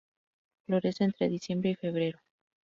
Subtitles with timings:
[0.65, 2.17] Florece entre diciembre y febrero.